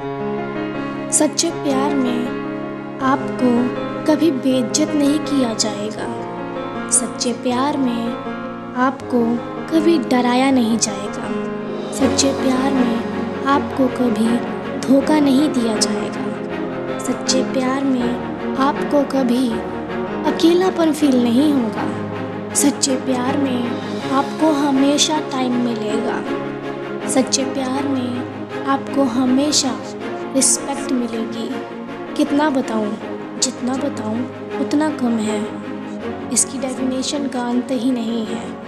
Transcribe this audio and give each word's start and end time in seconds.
सच्चे 0.00 1.50
प्यार 1.50 1.94
में 1.94 2.26
आपको 3.00 3.50
कभी 4.04 4.30
बेइज्जत 4.30 4.88
नहीं 4.88 5.18
किया 5.18 5.54
जाएगा। 5.54 6.06
सच्चे 6.90 7.32
प्यार 7.32 7.76
में 7.76 8.12
आपको 8.76 9.20
कभी 9.72 9.98
डराया 9.98 10.50
नहीं 10.50 10.78
जाएगा। 10.78 11.28
सच्चे 11.92 12.32
प्यार 12.32 12.72
में 12.72 13.44
आपको 13.44 13.86
कभी 13.86 14.28
धोखा 14.88 15.20
नहीं 15.20 15.48
दिया 15.48 15.76
जाएगा। 15.76 16.98
सच्चे 16.98 17.42
प्यार 17.42 17.84
में 17.84 18.56
आपको 18.56 19.02
कभी 19.02 19.48
अकेलापन 20.32 20.92
फील 20.92 21.24
नहीं 21.24 21.52
होगा। 21.52 22.54
सच्चे 22.54 22.96
प्यार 22.96 23.36
में 23.36 23.70
आपको 24.10 24.52
हमेशा 24.52 25.20
टाइम 25.20 25.52
मिलेगा। 25.52 26.24
सच्चे 27.08 27.44
प्यार 27.44 27.88
में 27.88 28.43
आपको 28.66 29.02
हमेशा 29.02 29.78
रिस्पेक्ट 30.34 30.92
मिलेगी। 30.92 31.48
कितना 32.16 32.50
बताऊँ, 32.50 32.96
जितना 33.38 33.74
बताऊँ, 33.74 34.20
उतना 34.60 34.90
कम 34.90 35.18
है। 35.18 35.40
इसकी 36.32 36.58
डेफिनेशन 36.58 37.26
का 37.28 37.42
अंत 37.42 37.68
ही 37.70 37.90
नहीं 37.90 38.26
है। 38.26 38.63